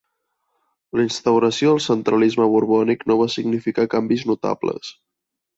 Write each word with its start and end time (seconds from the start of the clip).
La 0.99 1.05
instauració 1.07 1.73
del 1.75 1.83
centralisme 1.87 2.49
borbònic 2.55 3.07
no 3.13 3.21
va 3.23 3.31
significar 3.37 3.89
canvis 3.97 4.29
notables. 4.35 4.95